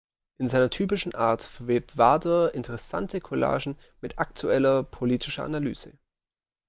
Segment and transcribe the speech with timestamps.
[0.39, 5.93] In seiner typischen Art verwebt Wader interessante Collagen mit aktueller, politischer Analyse.